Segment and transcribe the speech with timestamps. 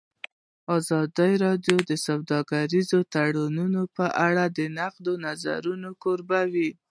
[0.77, 6.69] ازادي راډیو د سوداګریز تړونونه په اړه د نقدي نظرونو کوربه وه.